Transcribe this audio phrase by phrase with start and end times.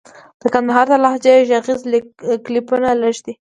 [0.41, 1.81] د کندهار د لهجې ږغيز
[2.45, 3.29] کليپونه لږ دي.